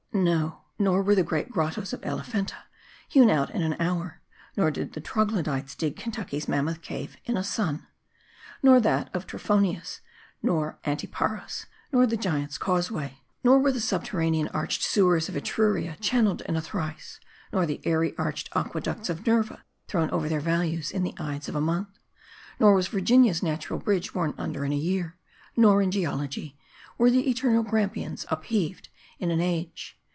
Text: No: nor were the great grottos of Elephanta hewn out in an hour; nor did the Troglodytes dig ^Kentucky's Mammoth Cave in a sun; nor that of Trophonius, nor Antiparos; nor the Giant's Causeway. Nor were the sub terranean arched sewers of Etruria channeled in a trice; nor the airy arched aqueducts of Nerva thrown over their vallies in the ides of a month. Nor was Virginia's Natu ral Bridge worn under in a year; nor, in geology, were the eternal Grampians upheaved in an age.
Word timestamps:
No: 0.13 0.63
nor 0.77 1.01
were 1.01 1.15
the 1.15 1.23
great 1.23 1.49
grottos 1.49 1.93
of 1.93 2.03
Elephanta 2.05 2.65
hewn 3.07 3.29
out 3.29 3.49
in 3.55 3.61
an 3.61 3.77
hour; 3.79 4.19
nor 4.57 4.69
did 4.69 4.91
the 4.91 4.99
Troglodytes 4.99 5.73
dig 5.73 5.95
^Kentucky's 5.95 6.49
Mammoth 6.49 6.81
Cave 6.81 7.15
in 7.23 7.37
a 7.37 7.43
sun; 7.45 7.87
nor 8.61 8.81
that 8.81 9.09
of 9.15 9.25
Trophonius, 9.25 10.01
nor 10.43 10.77
Antiparos; 10.83 11.65
nor 11.93 12.05
the 12.05 12.17
Giant's 12.17 12.57
Causeway. 12.57 13.19
Nor 13.41 13.59
were 13.59 13.71
the 13.71 13.79
sub 13.79 14.03
terranean 14.03 14.49
arched 14.53 14.83
sewers 14.83 15.29
of 15.29 15.37
Etruria 15.37 15.95
channeled 16.01 16.41
in 16.41 16.57
a 16.57 16.61
trice; 16.61 17.21
nor 17.53 17.65
the 17.65 17.79
airy 17.87 18.13
arched 18.17 18.49
aqueducts 18.53 19.07
of 19.09 19.25
Nerva 19.25 19.63
thrown 19.87 20.09
over 20.09 20.27
their 20.27 20.41
vallies 20.41 20.91
in 20.91 21.03
the 21.03 21.15
ides 21.21 21.47
of 21.47 21.55
a 21.55 21.61
month. 21.61 21.97
Nor 22.59 22.73
was 22.75 22.89
Virginia's 22.89 23.39
Natu 23.39 23.69
ral 23.71 23.79
Bridge 23.79 24.13
worn 24.13 24.33
under 24.37 24.65
in 24.65 24.73
a 24.73 24.75
year; 24.75 25.15
nor, 25.55 25.81
in 25.81 25.89
geology, 25.89 26.57
were 26.97 27.09
the 27.09 27.29
eternal 27.29 27.63
Grampians 27.63 28.25
upheaved 28.29 28.89
in 29.17 29.31
an 29.31 29.39
age. 29.39 29.97